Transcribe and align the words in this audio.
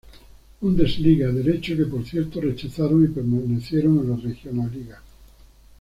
Bundesliga, 0.61 1.31
derecho 1.31 1.77
que 1.77 1.85
por 1.85 2.03
cierto 2.03 2.41
rechazaron 2.41 3.03
y 3.05 3.09
permanecieron 3.09 3.99
en 3.99 4.09
la 4.09 4.15
Regionalliga. 4.15 4.99